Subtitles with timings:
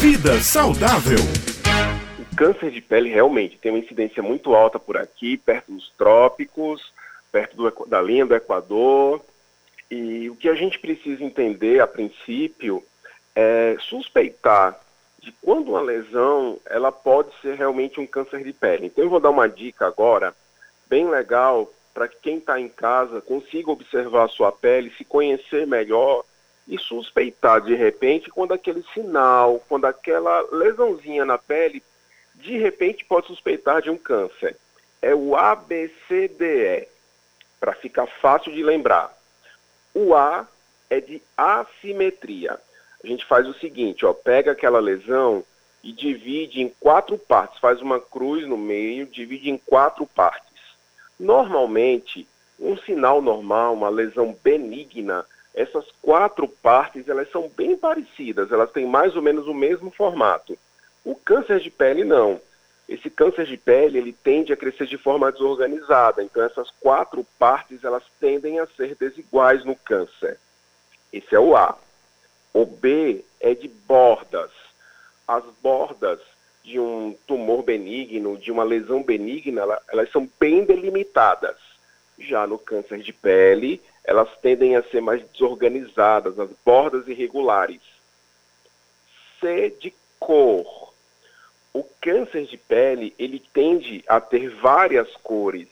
[0.00, 1.18] Vida saudável.
[2.18, 6.90] O câncer de pele realmente tem uma incidência muito alta por aqui, perto dos trópicos,
[7.30, 9.20] perto do, da linha do Equador.
[9.90, 12.82] E o que a gente precisa entender, a princípio,
[13.36, 14.80] é suspeitar
[15.18, 18.86] de quando uma lesão ela pode ser realmente um câncer de pele.
[18.86, 20.34] Então eu vou dar uma dica agora,
[20.88, 25.66] bem legal, para que quem está em casa consiga observar a sua pele, se conhecer
[25.66, 26.24] melhor
[26.70, 31.82] e suspeitar de repente quando aquele sinal, quando aquela lesãozinha na pele,
[32.36, 34.56] de repente pode suspeitar de um câncer.
[35.02, 36.86] É o ABCDE,
[37.58, 39.12] para ficar fácil de lembrar.
[39.92, 40.46] O A
[40.88, 42.58] é de assimetria.
[43.02, 45.44] A gente faz o seguinte, ó, pega aquela lesão
[45.82, 50.62] e divide em quatro partes, faz uma cruz no meio, divide em quatro partes.
[51.18, 52.28] Normalmente,
[52.60, 58.86] um sinal normal, uma lesão benigna, essas quatro partes elas são bem parecidas, elas têm
[58.86, 60.56] mais ou menos o mesmo formato.
[61.04, 62.40] O câncer de pele não.
[62.88, 67.84] Esse câncer de pele ele tende a crescer de forma desorganizada, então essas quatro partes
[67.84, 70.38] elas tendem a ser desiguais no câncer.
[71.12, 71.76] Esse é o A.
[72.52, 74.50] O B é de bordas.
[75.26, 76.20] As bordas
[76.64, 81.56] de um tumor benigno, de uma lesão benigna, elas são bem delimitadas.
[82.18, 87.80] Já no câncer de pele, elas tendem a ser mais desorganizadas, as bordas irregulares.
[89.40, 90.92] C de cor.
[91.72, 95.68] O câncer de pele, ele tende a ter várias cores.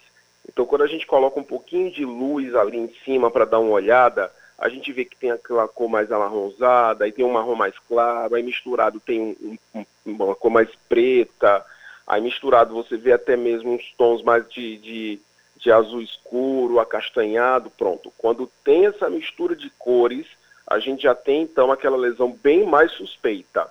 [0.48, 3.72] Então, quando a gente coloca um pouquinho de luz ali em cima para dar uma
[3.72, 7.78] olhada, a gente vê que tem aquela cor mais amarronzada, aí tem um marrom mais
[7.80, 11.64] claro, aí misturado tem um, um, uma cor mais preta,
[12.06, 15.20] aí misturado você vê até mesmo uns tons mais de, de
[15.58, 18.12] de azul escuro, acastanhado, pronto.
[18.16, 20.26] Quando tem essa mistura de cores,
[20.66, 23.68] a gente já tem então aquela lesão bem mais suspeita.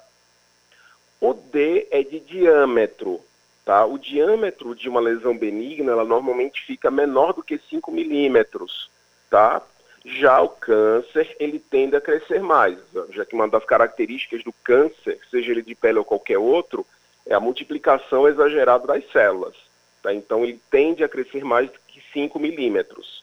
[1.19, 3.21] O D é de diâmetro,
[3.65, 3.85] tá?
[3.85, 8.89] O diâmetro de uma lesão benigna, ela normalmente fica menor do que 5 milímetros,
[9.29, 9.61] tá?
[10.05, 12.77] Já o câncer, ele tende a crescer mais,
[13.09, 16.85] já que uma das características do câncer, seja ele de pele ou qualquer outro,
[17.25, 19.66] é a multiplicação exagerada das células.
[20.07, 20.13] Tá?
[20.13, 23.21] Então ele tende a crescer mais que 5 milímetros.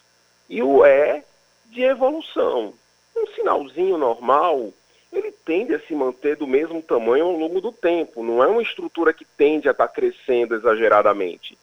[0.51, 1.23] E o E
[1.67, 2.75] de evolução.
[3.17, 4.71] Um sinalzinho normal,
[5.11, 8.23] ele tende a se manter do mesmo tamanho ao longo do tempo.
[8.23, 11.57] Não é uma estrutura que tende a estar crescendo exageradamente.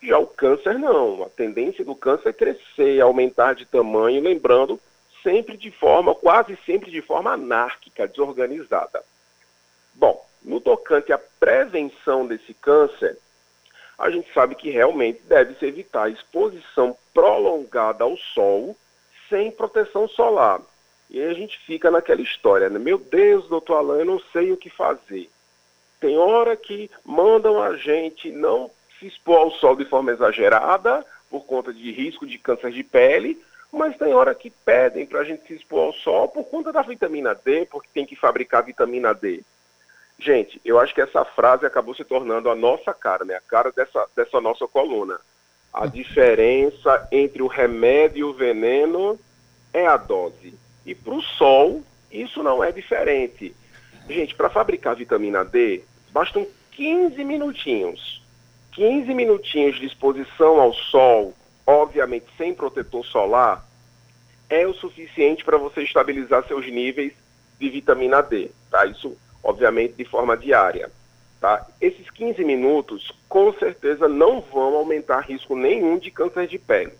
[0.00, 1.24] Já o câncer não.
[1.24, 4.78] A tendência do câncer é crescer, aumentar de tamanho, lembrando,
[5.24, 9.02] sempre de forma, quase sempre de forma anárquica, desorganizada.
[9.92, 13.18] Bom, no tocante à prevenção desse câncer,
[13.98, 18.76] a gente sabe que realmente deve-se evitar a exposição prolongada ao sol
[19.28, 20.60] sem proteção solar.
[21.10, 22.78] E aí a gente fica naquela história, né?
[22.78, 25.28] Meu Deus, doutor Alain, eu não sei o que fazer.
[26.00, 31.44] Tem hora que mandam a gente não se expor ao sol de forma exagerada, por
[31.44, 33.40] conta de risco de câncer de pele,
[33.72, 36.82] mas tem hora que pedem para a gente se expor ao sol por conta da
[36.82, 39.42] vitamina D, porque tem que fabricar vitamina D.
[40.18, 43.36] Gente, eu acho que essa frase acabou se tornando a nossa cara, né?
[43.36, 45.18] A cara dessa, dessa nossa coluna.
[45.72, 45.90] A hum.
[45.90, 49.18] diferença entre o remédio e o veneno
[49.72, 50.54] é a dose.
[50.84, 53.54] E para o sol, isso não é diferente.
[54.08, 58.22] Gente, para fabricar vitamina D, bastam 15 minutinhos.
[58.72, 61.34] 15 minutinhos de exposição ao sol,
[61.66, 63.66] obviamente sem protetor solar,
[64.48, 67.12] é o suficiente para você estabilizar seus níveis
[67.58, 68.50] de vitamina D.
[68.70, 68.86] Tá?
[68.86, 69.16] Isso
[69.48, 70.90] obviamente de forma diária.
[71.40, 71.66] Tá?
[71.80, 76.92] Esses 15 minutos, com certeza, não vão aumentar risco nenhum de câncer de pele.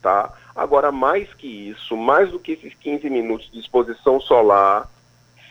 [0.00, 0.32] Tá?
[0.54, 4.90] Agora, mais que isso, mais do que esses 15 minutos de exposição solar,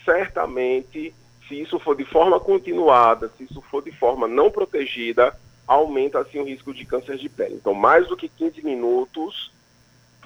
[0.04, 1.16] certamente,
[1.48, 5.34] se isso for de forma continuada, se isso for de forma não protegida,
[5.66, 7.56] aumenta assim o risco de câncer de pele.
[7.56, 9.54] Então, mais do que 15 minutos,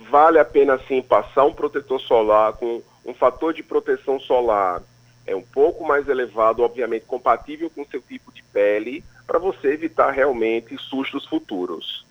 [0.09, 4.81] vale a pena sim passar um protetor solar com um fator de proteção solar
[5.25, 10.11] é um pouco mais elevado, obviamente compatível com seu tipo de pele, para você evitar
[10.11, 12.05] realmente sustos futuros.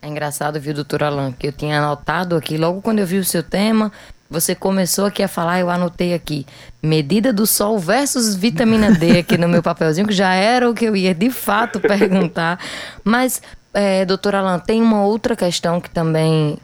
[0.00, 3.24] É engraçado, viu, doutor Alan, que eu tinha anotado aqui, logo quando eu vi o
[3.24, 3.92] seu tema,
[4.28, 6.46] você começou aqui a falar, eu anotei aqui,
[6.82, 10.84] medida do sol versus vitamina D aqui no meu papelzinho, que já era o que
[10.84, 12.58] eu ia de fato perguntar.
[13.04, 13.40] Mas,
[13.72, 16.58] é, doutor Alan, tem uma outra questão que também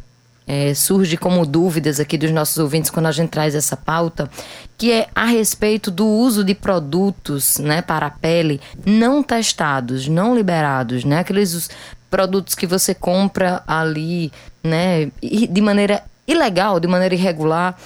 [0.46, 4.30] é, surge como dúvidas aqui dos nossos ouvintes quando a gente traz essa pauta,
[4.76, 10.34] que é a respeito do uso de produtos né, para a pele não testados, não
[10.34, 11.20] liberados, né?
[11.20, 11.70] Aqueles
[12.10, 17.76] produtos que você compra ali, né, de maneira ilegal, de maneira irregular.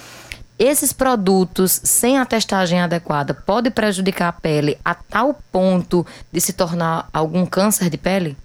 [0.59, 6.51] esses produtos sem a testagem adequada pode prejudicar a pele a tal ponto de se
[6.51, 8.35] tornar algum câncer de pele?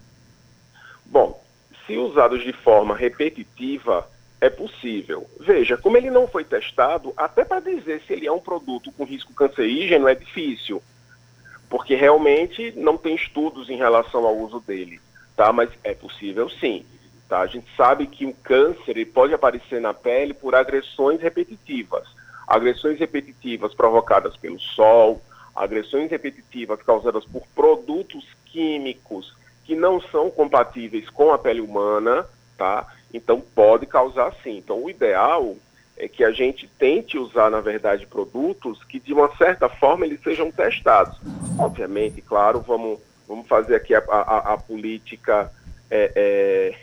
[1.86, 4.08] Se usados de forma repetitiva,
[4.40, 5.28] é possível.
[5.38, 9.04] Veja, como ele não foi testado, até para dizer se ele é um produto com
[9.04, 10.82] risco cancerígeno é difícil,
[11.70, 15.00] porque realmente não tem estudos em relação ao uso dele,
[15.36, 15.52] tá?
[15.52, 16.84] Mas é possível sim.
[17.28, 17.40] Tá?
[17.40, 22.06] A gente sabe que o câncer pode aparecer na pele por agressões repetitivas.
[22.46, 25.22] Agressões repetitivas provocadas pelo sol,
[25.54, 29.34] agressões repetitivas causadas por produtos químicos
[29.72, 32.26] que não são compatíveis com a pele humana,
[32.58, 32.86] tá?
[33.12, 34.58] Então pode causar sim.
[34.58, 35.56] Então o ideal
[35.96, 40.20] é que a gente tente usar, na verdade, produtos que de uma certa forma eles
[40.22, 41.18] sejam testados.
[41.58, 45.50] Obviamente, claro, vamos, vamos fazer aqui a, a, a política
[45.90, 46.74] é,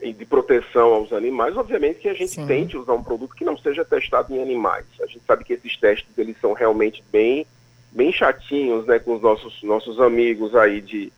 [0.00, 2.46] é, de proteção aos animais, obviamente que a gente Sim.
[2.46, 4.84] tente usar um produto que não seja testado em animais.
[5.00, 7.44] A gente sabe que esses testes eles são realmente bem,
[7.90, 11.12] bem chatinhos, né, com os nossos, nossos amigos aí de,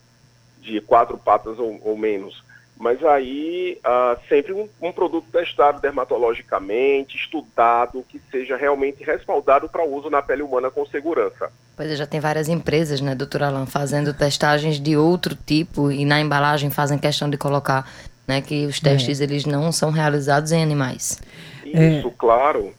[0.60, 2.42] de quatro patas ou, ou menos.
[2.78, 9.84] Mas aí, uh, sempre um, um, produto testado dermatologicamente, estudado, que seja realmente respaldado para
[9.84, 11.50] uso na pele humana com segurança.
[11.76, 16.04] Pois é, já tem várias empresas, né, doutor Alan, fazendo testagens de outro tipo e
[16.04, 17.84] na embalagem fazem questão de colocar
[18.28, 18.42] né?
[18.42, 19.24] Que os testes é.
[19.24, 21.18] eles não são realizados em animais.
[21.64, 22.12] Isso, é.
[22.16, 22.74] claro.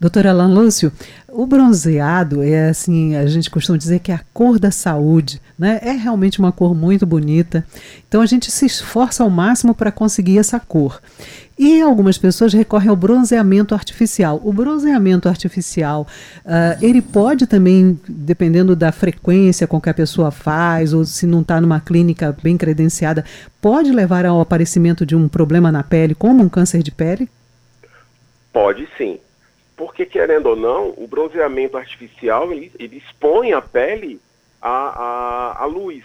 [0.00, 0.92] Doutor Alan Lúcio,
[1.28, 5.78] o bronzeado é assim, a gente costuma dizer que é a cor da saúde, né?
[5.82, 7.64] É realmente uma cor muito bonita.
[8.08, 11.00] Então a gente se esforça ao máximo para conseguir essa cor.
[11.56, 14.40] E algumas pessoas recorrem ao bronzeamento artificial.
[14.44, 16.06] O bronzeamento artificial,
[16.44, 21.42] uh, ele pode também, dependendo da frequência com que a pessoa faz, ou se não
[21.42, 23.24] está numa clínica bem credenciada,
[23.60, 27.28] pode levar ao aparecimento de um problema na pele, como um câncer de pele?
[28.52, 29.18] Pode sim.
[29.76, 34.20] Porque, querendo ou não, o bronzeamento artificial ele, ele expõe a pele
[34.62, 36.04] à, à, à luz.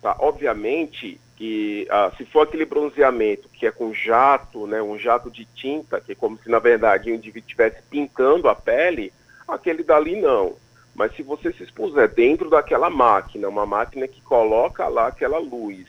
[0.00, 0.16] Tá?
[0.18, 5.44] Obviamente, que ah, se for aquele bronzeamento que é com jato, né, um jato de
[5.44, 9.12] tinta, que é como se na verdade o indivíduo estivesse pintando a pele,
[9.46, 10.56] aquele dali não.
[10.94, 15.86] Mas se você se expuser dentro daquela máquina, uma máquina que coloca lá aquela luz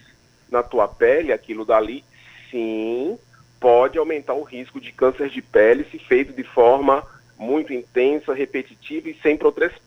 [0.50, 2.04] na tua pele, aquilo dali
[2.50, 3.18] sim
[3.66, 7.04] pode aumentar o risco de câncer de pele se feito de forma
[7.36, 9.36] muito intensa, repetitiva e sem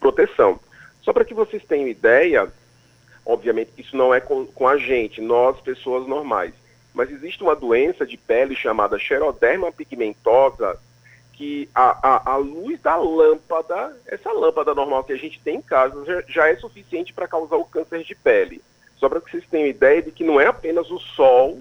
[0.00, 0.58] proteção.
[1.00, 2.52] Só para que vocês tenham ideia,
[3.28, 6.54] Obviamente isso não é com, com a gente, nós, pessoas normais.
[6.94, 10.80] Mas existe uma doença de pele chamada xeroderma pigmentosa,
[11.34, 15.62] que a, a, a, luz da lâmpada, essa lâmpada normal que a gente tem em
[15.62, 18.62] casa, já, já é suficiente para causar o câncer de pele.
[18.96, 21.60] Só para que vocês tenham ideia de que não é apenas o sol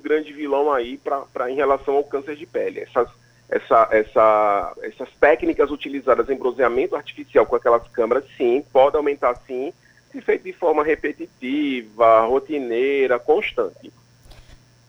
[0.00, 2.80] grande vilão aí para em relação ao câncer de pele.
[2.80, 3.08] Essas,
[3.48, 9.72] essa, essa, essas técnicas utilizadas em bronzeamento artificial com aquelas câmeras, sim, podem aumentar sim
[10.10, 13.92] se feito de forma repetitiva, rotineira, constante.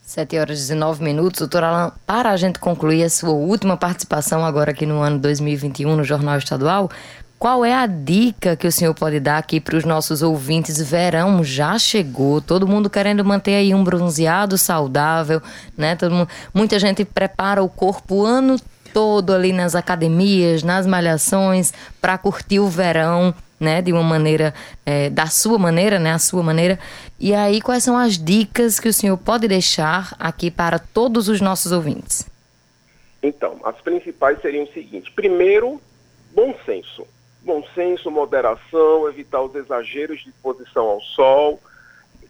[0.02, 1.38] 7 horas e 19 minutos.
[1.40, 5.96] Doutor Alan, para a gente concluir a sua última participação agora aqui no ano 2021
[5.96, 6.90] no Jornal Estadual,
[7.42, 10.80] qual é a dica que o senhor pode dar aqui para os nossos ouvintes?
[10.80, 15.42] Verão já chegou, todo mundo querendo manter aí um bronzeado saudável,
[15.76, 15.96] né?
[15.96, 18.60] Todo mundo, muita gente prepara o corpo o ano
[18.94, 24.54] todo ali nas academias, nas malhações, para curtir o verão né, de uma maneira,
[24.86, 26.78] é, da sua maneira, né, a sua maneira.
[27.18, 31.40] E aí, quais são as dicas que o senhor pode deixar aqui para todos os
[31.40, 32.24] nossos ouvintes?
[33.20, 35.82] Então, as principais seriam o seguinte: primeiro,
[36.32, 37.04] bom senso.
[37.44, 41.60] Bom senso, moderação, evitar os exageros de exposição ao sol.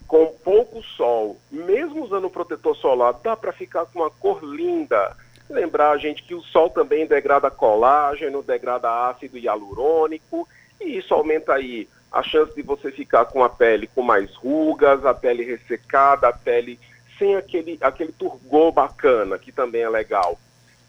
[0.09, 5.17] Com pouco sol, mesmo usando protetor solar, dá para ficar com uma cor linda.
[5.49, 10.47] Lembrar, gente, que o sol também degrada colágeno, degrada ácido hialurônico
[10.81, 15.05] e isso aumenta aí a chance de você ficar com a pele com mais rugas,
[15.05, 16.79] a pele ressecada, a pele
[17.19, 20.39] sem aquele, aquele turgor bacana, que também é legal,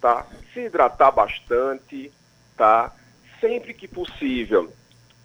[0.01, 0.25] tá?
[0.53, 2.11] Se hidratar bastante,
[2.57, 2.91] tá?
[3.43, 4.71] Sempre que possível,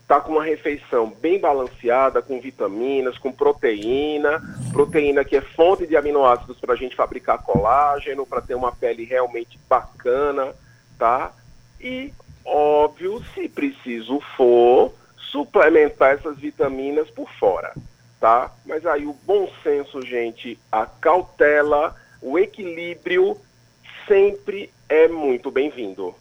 [0.09, 5.97] tá com uma refeição bem balanceada, com vitaminas, com proteína, proteína que é fonte de
[5.97, 10.53] aminoácidos para a gente fabricar colágeno, para ter uma pele realmente bacana,
[10.99, 11.33] tá?
[11.81, 12.13] E
[12.45, 17.73] óbvio, se preciso for, suplementar essas vitaminas por fora,
[18.19, 18.53] tá?
[18.67, 23.41] Mas aí o bom senso, gente, a cautela, o equilíbrio
[24.09, 26.17] sempre é muito bem-vindo.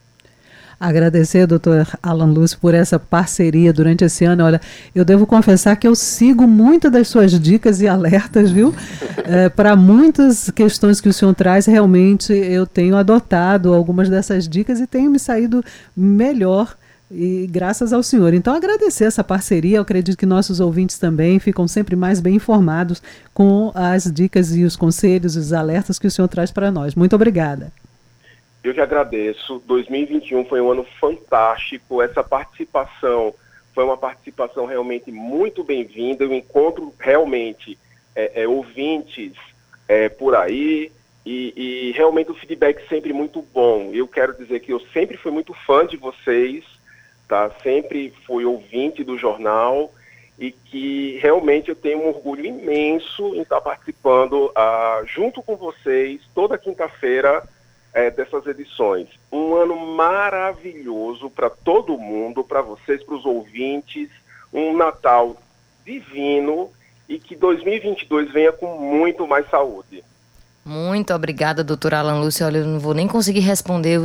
[0.79, 4.43] Agradecer, doutor Alan Lúcio, por essa parceria durante esse ano.
[4.43, 4.61] Olha,
[4.93, 8.73] eu devo confessar que eu sigo muito das suas dicas e alertas, viu?
[9.29, 14.79] É, Para muitas questões que o senhor traz, realmente eu tenho adotado algumas dessas dicas
[14.79, 15.61] e tenho me saído
[15.93, 16.77] melhor
[17.11, 18.33] e graças ao senhor.
[18.33, 19.77] Então, agradecer essa parceria.
[19.77, 23.01] Eu acredito que nossos ouvintes também ficam sempre mais bem informados
[23.33, 26.95] com as dicas e os conselhos, os alertas que o senhor traz para nós.
[26.95, 27.71] Muito obrigada.
[28.67, 29.61] Eu que agradeço.
[29.65, 32.01] 2021 foi um ano fantástico.
[32.01, 33.33] Essa participação
[33.73, 36.23] foi uma participação realmente muito bem-vinda.
[36.23, 37.77] Eu encontro realmente
[38.15, 39.33] é, é, ouvintes
[39.87, 40.91] é, por aí
[41.25, 43.91] e, e realmente o feedback sempre muito bom.
[43.93, 46.63] Eu quero dizer que eu sempre fui muito fã de vocês
[47.27, 47.51] tá?
[47.61, 49.91] Sempre fui ouvinte do jornal
[50.39, 56.21] e que realmente eu tenho um orgulho imenso em estar participando uh, junto com vocês
[56.33, 57.43] toda quinta-feira
[57.93, 59.07] é, dessas edições.
[59.31, 64.09] Um ano maravilhoso para todo mundo, para vocês, para os ouvintes,
[64.53, 65.35] um Natal
[65.85, 66.71] divino
[67.07, 70.03] e que 2022 venha com muito mais saúde.
[70.67, 72.45] Muito obrigada, doutora Alan Lúcio.
[72.45, 74.01] Olha, eu não vou nem conseguir responder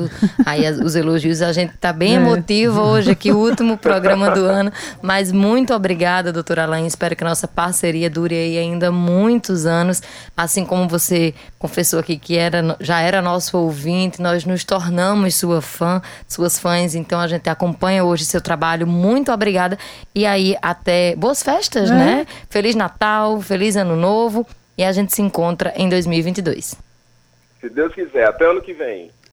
[0.47, 1.43] aí os elogios.
[1.43, 2.15] A gente está bem é.
[2.15, 4.73] emotiva hoje aqui, o último programa do ano.
[5.03, 6.87] Mas muito obrigada, doutora Alan.
[6.87, 10.01] Espero que a nossa parceria dure aí ainda muitos anos.
[10.37, 15.61] Assim como você confessou aqui que era, já era nosso ouvinte, nós nos tornamos sua
[15.61, 16.95] fã, suas fãs.
[16.95, 18.87] Então a gente acompanha hoje seu trabalho.
[18.87, 19.77] Muito obrigada.
[20.15, 21.93] E aí, até boas festas, é.
[21.93, 22.27] né?
[22.49, 26.75] Feliz Natal, feliz Ano Novo e a gente se encontra em 2022.
[27.61, 29.13] Se Deus quiser, até ano que vem.